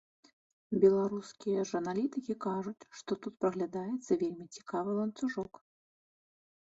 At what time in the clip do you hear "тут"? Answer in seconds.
3.25-3.33